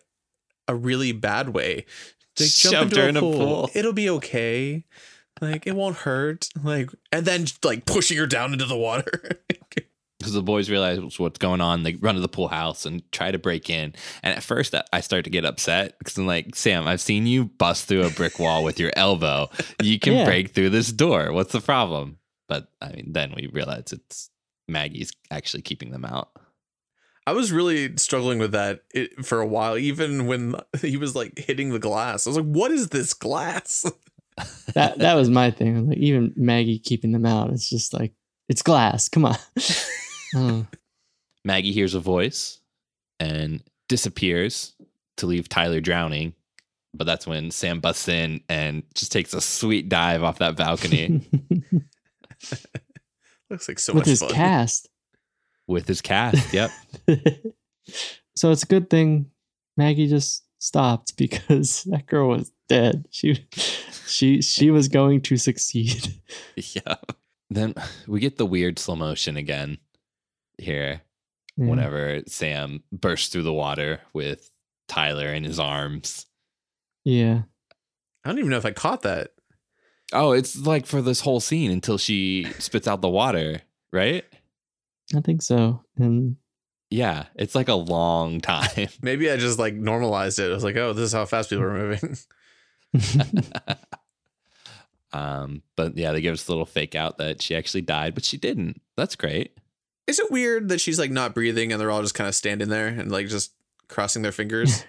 [0.68, 1.84] a really bad way.
[2.38, 3.70] Like, Shoved her in a pool.
[3.74, 4.84] It'll be okay.
[5.40, 6.48] Like it won't hurt.
[6.62, 9.10] Like and then like pushing her down into the water.
[10.20, 11.82] Because the boys realize what's going on.
[11.82, 13.92] They run to the pool house and try to break in.
[14.22, 17.26] And at first, I- I start to get upset because I'm like, Sam, I've seen
[17.26, 19.50] you bust through a brick wall with your elbow.
[19.82, 20.24] You can Yeah.
[20.24, 21.30] break through this door.
[21.32, 22.16] What's the problem?
[22.48, 24.30] But I mean, then we realize it's
[24.66, 26.30] Maggie's actually keeping them out.
[27.26, 31.38] I was really struggling with that it, for a while, even when he was like
[31.38, 32.26] hitting the glass.
[32.26, 33.84] I was like, "What is this glass?"
[34.74, 35.88] That that was my thing.
[35.88, 37.50] Like even Maggie keeping them out.
[37.50, 38.12] It's just like
[38.48, 39.08] it's glass.
[39.08, 39.36] Come on.
[40.36, 40.66] Oh.
[41.44, 42.58] Maggie hears a voice
[43.20, 44.72] and disappears
[45.18, 46.34] to leave Tyler drowning.
[46.92, 51.22] But that's when Sam busts in and just takes a sweet dive off that balcony
[53.50, 54.30] Looks like so With much his fun.
[54.30, 54.88] cast.
[55.66, 56.52] With his cast.
[56.52, 56.70] Yep.
[58.36, 59.30] so it's a good thing
[59.76, 63.06] Maggie just stopped because that girl was dead.
[63.10, 63.46] She
[64.06, 66.20] she she was going to succeed.
[66.56, 66.96] yeah.
[67.50, 67.74] Then
[68.06, 69.78] we get the weird slow motion again
[70.58, 71.02] here
[71.56, 71.66] Yeah.
[71.66, 74.50] whenever Sam bursts through the water with
[74.88, 76.26] Tyler in his arms.
[77.04, 77.42] Yeah.
[78.24, 79.32] I don't even know if I caught that.
[80.12, 83.60] Oh, it's like for this whole scene until she spits out the water,
[83.92, 84.24] right?
[85.14, 85.82] I think so.
[85.96, 86.36] And
[86.90, 88.88] Yeah, it's like a long time.
[89.02, 90.50] Maybe I just like normalized it.
[90.50, 92.16] I was like, "Oh, this is how fast people are moving."
[95.12, 98.24] um, but yeah, they give us a little fake out that she actually died, but
[98.24, 98.80] she didn't.
[98.96, 99.56] That's great.
[100.06, 102.68] Is it weird that she's like not breathing and they're all just kind of standing
[102.68, 103.52] there and like just
[103.88, 104.84] crossing their fingers?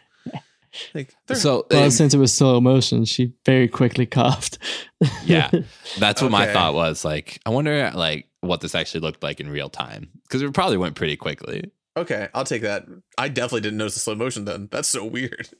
[0.93, 4.57] Like, So well, since it was slow motion, she very quickly coughed.
[5.25, 5.51] Yeah.
[5.99, 7.03] that's what my thought was.
[7.05, 10.77] Like, I wonder like what this actually looked like in real time because it probably
[10.77, 11.71] went pretty quickly.
[11.97, 12.85] okay, I'll take that.
[13.17, 14.69] I definitely didn't notice the slow motion then.
[14.71, 15.49] That's so weird.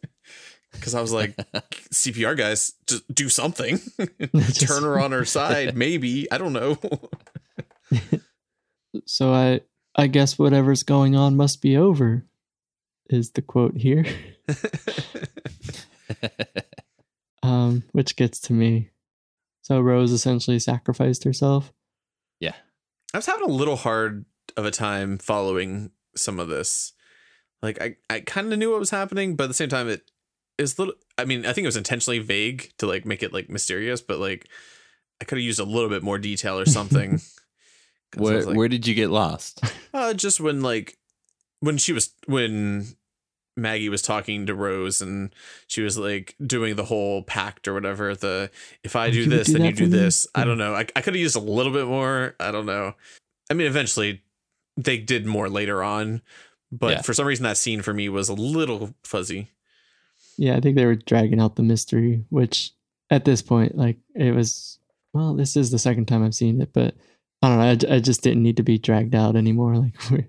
[0.72, 1.38] Because I was like,
[1.94, 3.80] CPR guys, just do something.
[4.60, 6.30] Turn her on her side, maybe.
[6.30, 6.78] I don't know.
[9.06, 9.62] so I
[9.96, 12.26] I guess whatever's going on must be over.
[13.10, 14.04] Is the quote here?
[17.44, 18.90] um, which gets to me.
[19.62, 21.74] So Rose essentially sacrificed herself.
[22.40, 22.54] Yeah.
[23.14, 24.26] I was having a little hard
[24.58, 26.94] of a time following some of this.
[27.62, 30.12] Like I, I kind of knew what was happening, but at the same time, it
[30.58, 30.94] is little.
[31.18, 34.20] I mean, I think it was intentionally vague to like make it like mysterious, but
[34.20, 34.48] like
[35.22, 37.22] I could have used a little bit more detail or something.
[38.18, 39.62] Where like, where did you get lost?
[39.94, 40.98] uh, just when like
[41.60, 42.96] when she was when
[43.58, 45.34] Maggie was talking to Rose and
[45.68, 48.16] she was like doing the whole pact or whatever.
[48.16, 48.50] The
[48.84, 50.28] if I do you this, do then you do this.
[50.36, 50.74] I don't know.
[50.74, 52.36] I, I could have used a little bit more.
[52.40, 52.94] I don't know.
[53.50, 54.22] I mean, eventually
[54.78, 56.22] they did more later on,
[56.72, 57.02] but Yeah.
[57.02, 59.52] for some reason that scene for me was a little fuzzy.
[60.38, 62.72] Yeah, I think they were dragging out the mystery, which
[63.10, 64.80] at this point, like it was.
[65.14, 66.94] Well, this is the second time I've seen it, but
[67.42, 67.90] I don't know.
[67.94, 69.76] I, I just didn't need to be dragged out anymore.
[69.78, 70.26] Like we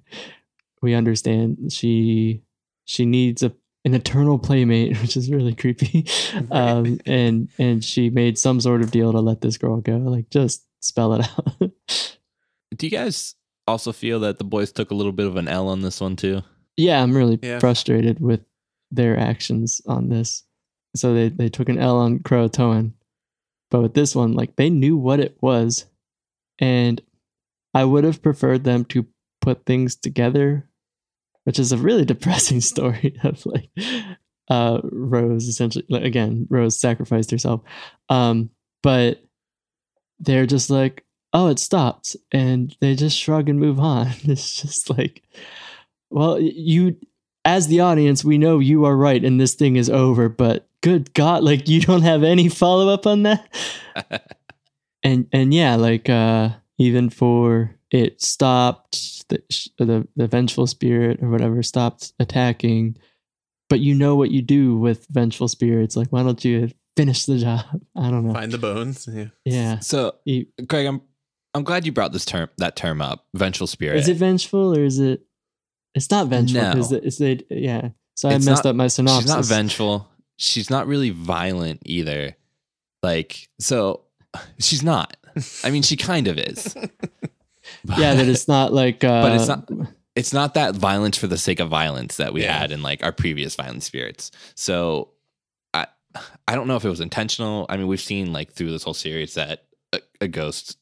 [0.80, 2.42] we understand she
[2.86, 3.52] she needs a
[3.84, 6.06] an eternal playmate, which is really creepy.
[6.50, 9.96] Um, and and she made some sort of deal to let this girl go.
[9.98, 11.70] Like just spell it out.
[12.76, 13.34] Do you guys
[13.66, 16.16] also feel that the boys took a little bit of an L on this one
[16.16, 16.42] too?
[16.78, 17.58] yeah, I'm really Yeah.
[17.58, 18.40] frustrated with
[18.90, 20.44] their actions on this.
[20.94, 22.92] So they, they took an L on Croatoan.
[23.70, 25.86] But with this one, like they knew what it was.
[26.58, 27.00] And
[27.74, 29.06] I would have preferred them to
[29.40, 30.68] put things together,
[31.46, 33.70] which is a really depressing story of like
[34.50, 37.62] uh, Rose essentially like, again Rose sacrificed herself,
[38.08, 38.50] um,
[38.82, 39.22] but
[40.18, 44.08] they're just like, oh, it stopped, and they just shrug and move on.
[44.24, 45.22] It's just like,
[46.10, 46.96] well, you
[47.44, 50.28] as the audience, we know you are right, and this thing is over.
[50.28, 53.48] But good God, like you don't have any follow up on that,
[55.02, 59.42] and and yeah, like uh, even for it stopped the,
[59.78, 62.96] the the vengeful spirit or whatever stopped attacking
[63.68, 67.38] but you know what you do with vengeful spirits like why don't you finish the
[67.38, 67.64] job
[67.96, 69.08] i don't know Find the bones.
[69.12, 69.26] Yeah.
[69.44, 71.00] yeah So, You- Greg, I'm
[71.54, 73.98] I'm glad you brought this term that term up, vengeful spirit.
[73.98, 75.22] is it vengeful or is it
[75.94, 76.70] it's not vengeful No.
[76.70, 80.08] because it's it yeah so i It's messed not- up my synopsis She's not vengeful.
[80.38, 82.36] She's not really violent either.
[83.02, 84.02] Like, so
[84.58, 85.16] she's not.
[85.64, 86.76] I mean, she kind of is.
[87.98, 89.70] yeah that it's not like uh But it's not-
[90.14, 92.56] it's not that violence for the sake of violence that we Yeah.
[92.58, 94.30] had in like our previous violent spirits.
[94.54, 95.10] So
[95.74, 95.86] I
[96.48, 97.66] I don't know if it was intentional.
[97.68, 100.78] I mean, we've seen like through this whole series that a, a ghost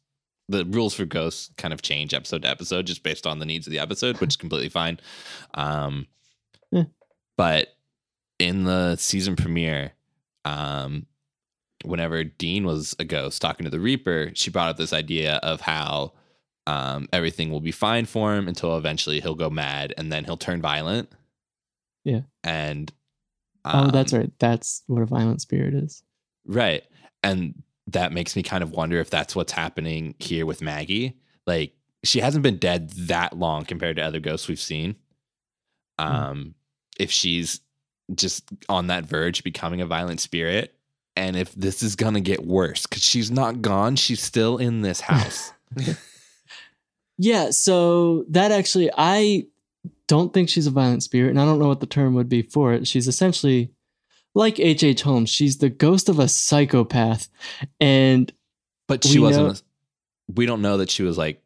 [0.48, 3.66] the rules for ghosts kind of change episode to episode just based on the needs
[3.66, 5.00] of the episode, which is completely fine.
[5.54, 6.06] Um
[6.70, 6.84] Yeah.
[7.36, 7.74] but
[8.38, 9.92] in the season premiere,
[10.44, 11.06] um
[11.84, 15.60] whenever Dean was a ghost talking to the Reaper, she brought up this idea of
[15.60, 16.12] how
[16.66, 20.36] um, everything will be fine for him until eventually he'll go mad and then he'll
[20.36, 21.10] turn violent.
[22.04, 22.20] Yeah.
[22.42, 22.92] And
[23.66, 26.02] oh that's um, right that's what a violent spirit is
[26.46, 26.84] Right.
[27.22, 31.18] And that makes me kind of wonder if that's what's happening here with Maggie.
[31.46, 34.96] Like she hasn't been dead that long compared to other ghosts we've seen.
[35.98, 36.54] Um
[36.98, 37.60] if she's
[38.14, 40.74] just on that verge becoming a violent spirit
[41.16, 44.82] and if this is going to get worse cuz she's not gone, she's still in
[44.82, 45.52] this house.
[47.18, 49.46] Yeah, so that actually, I
[50.08, 52.42] don't think she's a violent spirit, and I don't know what the term would be
[52.42, 52.86] for it.
[52.86, 53.70] She's essentially
[54.34, 54.82] like H.H.
[54.84, 55.02] H.
[55.02, 55.30] Holmes.
[55.30, 57.28] She's the ghost of a psychopath,
[57.80, 58.32] and
[58.88, 61.42] but she wasn't know- a- we don't know that she was like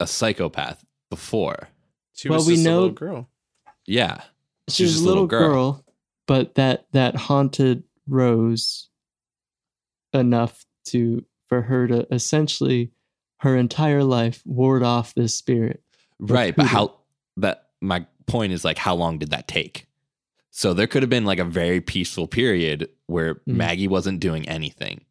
[0.00, 1.68] a psychopath before.
[2.12, 3.28] She Well, was we just a know- little girl.
[3.86, 4.22] Yeah.
[4.68, 5.84] she's, just a little girl.
[6.26, 8.88] but that that haunted Rose
[10.12, 12.90] enough to for her to essentially
[13.38, 15.82] her entire life ward off this spirit.
[16.18, 16.94] Right, but how
[17.36, 19.86] that my point is like how long did that take?
[20.50, 23.40] So there could have been like a very peaceful period where Mm.
[23.56, 25.02] Maggie wasn't doing anything.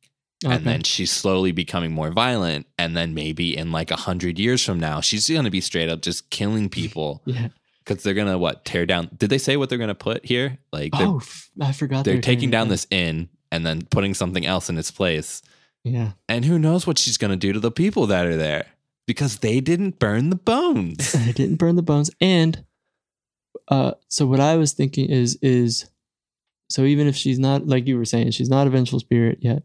[0.44, 0.54] Okay.
[0.56, 2.66] And then she's slowly becoming more violent.
[2.78, 6.02] And then maybe in like a hundred years from now, she's gonna be straight up
[6.02, 7.50] just killing people yeah.
[7.84, 9.10] because they're gonna what tear down.
[9.16, 10.58] Did they say what they're gonna put here?
[10.74, 11.22] Like they're, Oh,
[11.62, 12.04] I forgot.
[12.06, 14.90] they're they were taking it down this inn and then putting something else in its
[14.92, 15.42] place.
[15.86, 16.12] Yeah.
[16.28, 18.66] And who knows what she's gonna do to the people that are there
[19.08, 21.12] because they didn't burn the bones.
[21.26, 22.12] they didn't burn the bones.
[22.20, 22.66] And
[23.70, 25.90] uh so what I was thinking is is
[26.70, 29.64] so even if she's not like you were saying, she's not a vengeful spirit yet.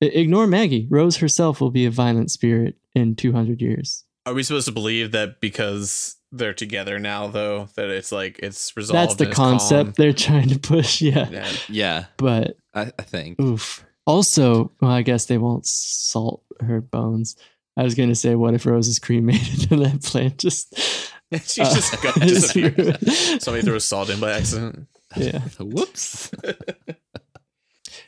[0.00, 0.88] Ignore Maggie.
[0.90, 4.04] Rose herself will be a violent spirit in 200 years.
[4.26, 8.76] Are we supposed to believe that because they're together now, though, that it's like it's
[8.76, 8.96] resolved?
[8.96, 9.94] That's the it's concept calm?
[9.96, 11.00] they're trying to push.
[11.02, 11.28] Yeah.
[11.30, 11.52] Yeah.
[11.68, 13.40] yeah, But I, I think.
[13.40, 13.84] oof.
[14.06, 17.36] Also, well, I guess they won't salt her bones.
[17.76, 20.74] I was gonna say, what if Rose is cremated and that plant just
[21.32, 23.00] She's uh, just got disappeared?
[23.42, 24.86] somebody throws salt in by accident.
[25.16, 25.40] yeah.
[25.58, 26.30] Whoops.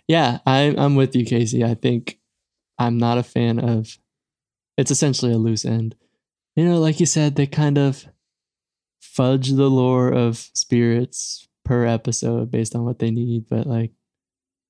[0.06, 1.64] Yeah, I, I'm with you, Casey.
[1.64, 2.18] I think
[2.78, 3.98] I'm not a fan of.
[4.76, 5.94] It's essentially a loose end.
[6.56, 8.06] You know, like you said, they kind of
[9.00, 13.92] fudge the lore of spirits per episode based on what they need, but like,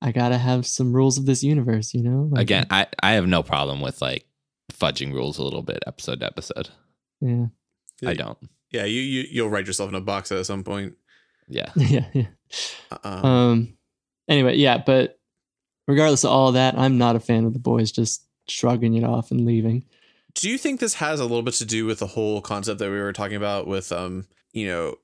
[0.05, 1.95] I gotta have some rules of this universe.
[1.95, 4.27] You know, like, Again, I, I have no problem with like
[4.71, 6.69] fudging rules a little bit episode to episode.
[7.21, 7.47] Yeah,
[8.05, 8.39] I don't.
[8.71, 10.95] Yeah, you, you you'll write yourself in a box at some point.
[11.49, 11.71] Yeah.
[11.77, 12.27] yeah, yeah.
[13.03, 13.79] Um, Um.
[14.29, 15.19] Anyway, yeah, but
[15.89, 19.31] regardless of all that, I'm not a fan of the boys just shrugging it off
[19.31, 19.85] and leaving.
[20.35, 22.91] do you think this has a little bit to do with the whole concept that
[22.91, 24.97] we were talking about with um, you know,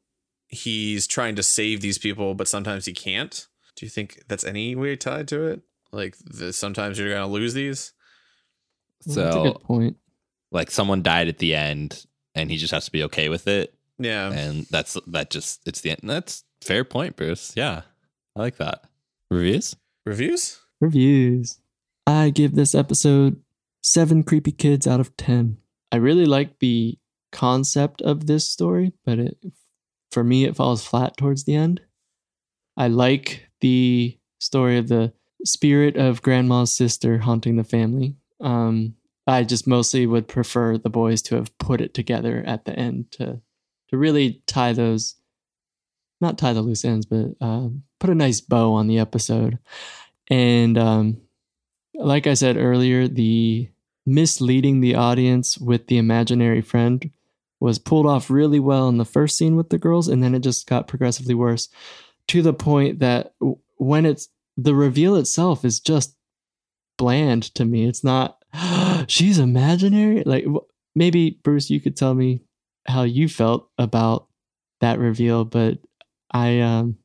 [0.49, 3.47] he's trying to save these people, but sometimes he can't?
[3.81, 5.63] Do you think that's any way tied to it?
[5.91, 7.95] Like the, sometimes you're gonna lose these.
[9.07, 9.97] Well, that's a So good point.
[10.53, 12.05] like someone died at the end
[12.35, 13.73] and he just has to be okay with it.
[13.99, 14.31] Yeah.
[14.31, 16.01] And that's that just it's the end.
[16.03, 17.55] That's fair point, Bruce.
[17.57, 17.81] Yeah.
[18.37, 18.85] I like that.
[19.31, 19.75] Reviews?
[20.05, 20.61] Reviews?
[20.79, 21.59] Reviews.
[22.07, 23.41] I give this episode
[23.83, 25.57] seven creepy kids out of 10.
[25.91, 26.99] I really like the
[27.33, 29.39] concept of this story, but it,
[30.13, 31.81] for me, it falls flat towards the end.
[32.77, 35.13] I like the story of the
[35.45, 38.17] spirit of grandma's sister haunting the family.
[38.41, 38.95] Um,
[39.27, 43.13] I just mostly would prefer the boys to have put it together at the end
[43.13, 43.41] to
[43.89, 45.17] to really tie those
[46.21, 49.59] not tie the loose ends, but um, put a nice bow on the episode.
[50.29, 51.21] And um,
[51.95, 53.71] like I said earlier, the
[54.07, 57.11] misleading the audience with the imaginary friend
[57.59, 60.41] was pulled off really well in the first scene with the girls, and then it
[60.41, 61.69] just got progressively worse
[62.31, 63.35] to the point that
[63.77, 66.15] when it's the reveal itself is just
[66.97, 67.89] bland to me.
[67.89, 68.39] It's not
[69.09, 70.23] she's imaginary.
[70.25, 70.45] Like
[70.95, 72.43] maybe Bruce, you could tell me
[72.87, 74.29] how you felt about
[74.81, 75.79] that reveal, but
[76.31, 76.99] I um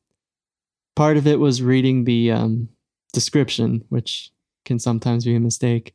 [0.94, 2.68] part of it was reading the um
[3.12, 4.30] description, which
[4.64, 5.92] can sometimes be a mistake,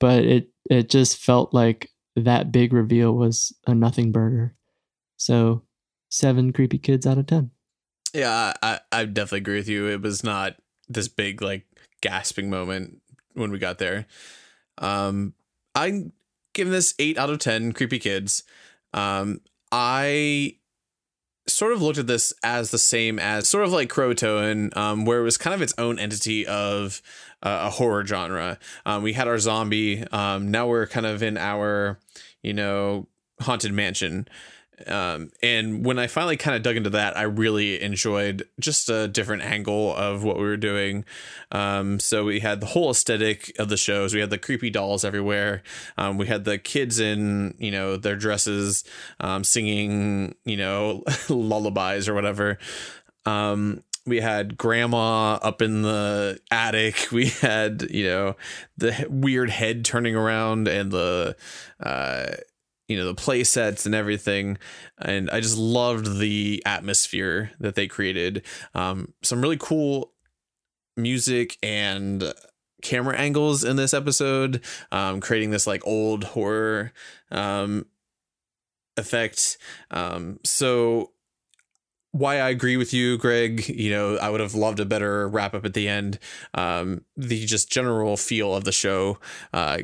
[0.00, 4.56] but it it just felt like that big reveal was a nothing burger.
[5.18, 5.62] So
[6.08, 7.52] seven creepy kids out of ten.
[8.12, 9.86] Yeah, I, I definitely agree with you.
[9.88, 10.56] It was not
[10.88, 11.66] this big like
[12.00, 13.00] gasping moment
[13.34, 14.06] when we got there.
[14.78, 15.34] Um,
[15.74, 16.10] I
[16.52, 18.44] give this eight out of ten creepy kids.
[18.92, 19.40] Um,
[19.70, 20.56] I
[21.48, 25.20] sort of looked at this as the same as sort of like Croatoan, um, where
[25.20, 27.00] it was kind of its own entity of
[27.42, 28.58] uh, a horror genre.
[28.84, 30.04] Um, we had our zombie.
[30.12, 31.98] Um, now we're kind of in our,
[32.42, 33.08] you know,
[33.40, 34.28] haunted mansion.
[34.88, 39.08] Um, and when I finally kind of dug into that, I really enjoyed just a
[39.08, 41.04] different angle of what we were doing.
[41.50, 44.14] Um, so we had the whole aesthetic of the shows.
[44.14, 45.62] We had the creepy dolls everywhere.
[45.96, 48.84] Um, we had the kids in, you know, their dresses,
[49.20, 52.58] um, singing, you know, lullabies or whatever.
[53.26, 57.08] Um, we had grandma up in the attic.
[57.12, 58.36] We had, you know,
[58.76, 61.36] the weird head turning around and the,
[61.78, 62.32] uh,
[62.92, 64.58] you know the play sets and everything
[64.98, 70.12] and i just loved the atmosphere that they created um, some really cool
[70.96, 72.34] music and
[72.82, 74.60] camera angles in this episode
[74.92, 76.92] um, creating this like old horror
[77.30, 77.86] um,
[78.98, 79.56] effect
[79.90, 81.12] um, so
[82.12, 83.66] why I agree with you, Greg.
[83.68, 86.18] You know, I would have loved a better wrap up at the end.
[86.52, 89.18] Um, the just general feel of the show
[89.52, 89.78] uh,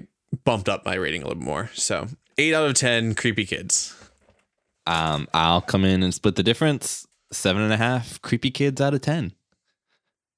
[0.44, 1.70] bumped up my rating a little more.
[1.74, 2.08] So
[2.38, 3.94] eight out of ten creepy kids.
[4.86, 7.06] Um, I'll come in and split the difference.
[7.30, 9.32] Seven and a half creepy kids out of ten.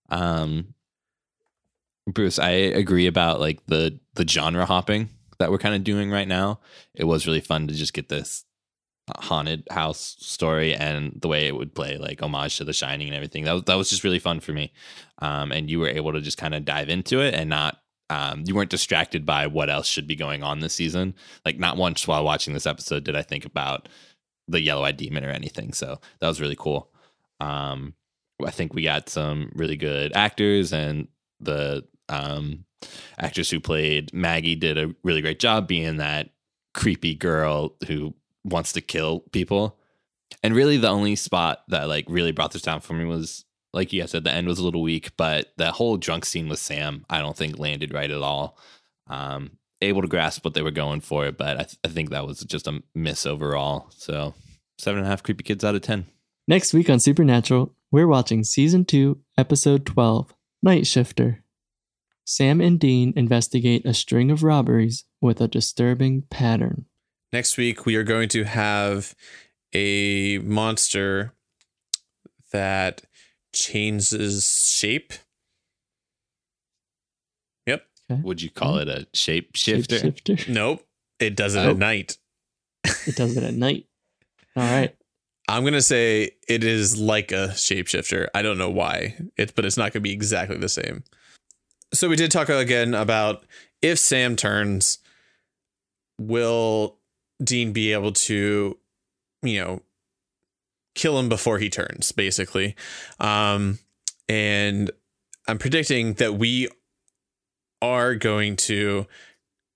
[0.08, 0.74] Um,
[2.08, 6.26] Bruce, I agree about like the the genre hopping that we're kind of doing right
[6.26, 6.60] now.
[6.94, 8.44] It was really fun to just get this
[9.16, 13.16] haunted house story and the way it would play like homage to The Shining and
[13.16, 13.44] everything.
[13.44, 14.72] That was, that was just really fun for me.
[15.18, 17.78] Um, and you were able to just kind of dive into it and not
[18.10, 21.14] um, you weren't distracted by what else should be going on this season.
[21.46, 23.88] Like not once while watching this episode did I think about
[24.48, 25.72] the yellow eyed demon or anything.
[25.72, 26.90] So that was really cool.
[27.38, 27.94] Um,
[28.44, 31.06] I think we got some really good actors and
[31.38, 32.64] the um,
[33.16, 36.30] actress who played Maggie did a really great job being that
[36.74, 39.78] creepy girl who wants to kill people.
[40.42, 43.92] And really the only spot that like really brought this down for me was like
[43.92, 46.58] you guys said, the end was a little weak, but that whole drunk scene with
[46.58, 48.58] Sam, I don't think landed right at all.
[49.06, 52.26] Um, able to grasp what they were going for, but I, th- I think that
[52.26, 53.88] was just a miss overall.
[53.90, 54.34] So
[54.78, 56.06] seven and a half creepy kids out of 10.
[56.48, 61.44] Next week on Supernatural, we're watching season two, episode 12, Night Shifter.
[62.24, 66.86] Sam and Dean investigate a string of robberies with a disturbing pattern.
[67.32, 69.14] Next week, we are going to have
[69.72, 71.34] a monster
[72.52, 73.02] that
[73.52, 74.44] changes
[74.78, 75.12] shape.
[77.66, 77.84] Yep.
[78.22, 78.88] Would you call mm-hmm.
[78.88, 79.96] it a shape shifter?
[79.96, 80.48] Shapeshifter.
[80.52, 80.86] Nope.
[81.18, 81.70] It does it Oh.
[81.70, 82.18] at night.
[83.06, 83.86] It does it at night.
[84.56, 84.94] All right.
[85.48, 88.28] I'm gonna say it is like a shapeshifter.
[88.34, 89.16] I don't know why.
[89.36, 91.02] It, but it's not gonna be exactly the same.
[91.92, 93.44] So we did talk again about
[93.82, 94.98] if Sam turns,
[96.20, 96.98] will
[97.42, 98.78] Dean be able to,
[99.42, 99.82] you know,
[101.00, 102.76] kill him before he turns, basically.
[103.18, 103.78] Um,
[104.28, 104.90] and
[105.48, 106.68] I'm predicting that we
[107.80, 109.06] are going to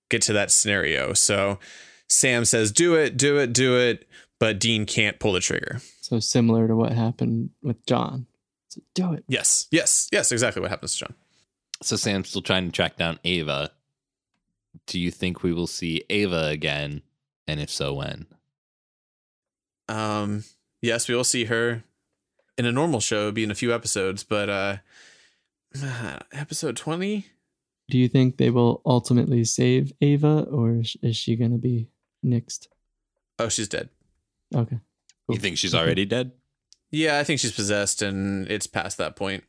[0.09, 1.13] get to that scenario.
[1.13, 1.59] So
[2.07, 4.07] Sam says, "Do it, do it, do it,"
[4.39, 5.81] but Dean can't pull the trigger.
[6.01, 8.27] So similar to what happened with John.
[8.69, 9.23] So do it.
[9.27, 11.15] Yes, yes, yes, exactly what happens to John.
[11.81, 13.71] So Sam's still trying to track down Ava.
[14.85, 17.01] Do you think we will see Ava again?
[17.47, 18.27] And if so, when?
[19.87, 20.43] Um,
[20.85, 21.83] yes, we will see her
[22.57, 24.77] in a normal show, it'd be in a few episodes, but uh,
[26.31, 27.25] episode 20?
[27.89, 31.89] Do you think they will ultimately save Ava or is- is she going to be
[32.25, 32.67] nixed?
[33.37, 33.89] Oh, she's dead.
[34.55, 34.79] Okay.
[35.27, 36.31] You think she's already dead?
[36.91, 39.43] Yeah, I think she's possessed, and it's past that point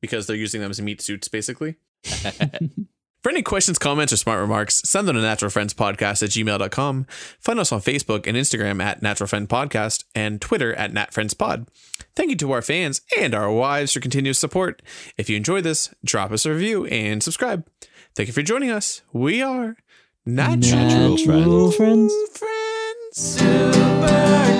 [0.00, 1.76] because they're using them as meat suits, basically.
[3.28, 7.06] For For any questions, comments, or smart remarks, send them to naturalfriendspodcast at gmail.com.
[7.38, 11.68] Find us on Facebook and Instagram at Natural Friend Podcast and Twitter at NatFriendsPod.
[12.16, 14.80] Thank you to our fans and our wives for continuous support.
[15.18, 17.68] If you enjoy this, drop us a review and subscribe.
[18.16, 19.02] Thank you for joining us.
[19.12, 19.76] We are
[20.24, 22.14] Natural, Natural friends.
[22.32, 23.12] Friends.
[23.12, 24.57] Supernatural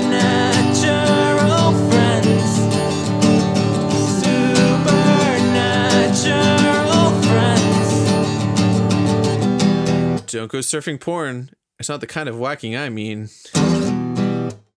[10.28, 11.50] Don't go surfing porn.
[11.78, 13.30] It's not the kind of whacking I mean.